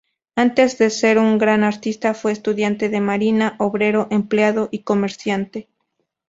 Antes 0.35 0.79
de 0.79 0.89
ser 0.89 1.19
un 1.19 1.37
gran 1.37 1.63
artista 1.63 2.15
fue 2.15 2.31
estudiante 2.31 2.89
de 2.89 2.99
marina, 3.01 3.53
obrero, 3.59 4.07
empleado 4.09 4.67
y 4.71 4.79
comerciante. 4.81 5.69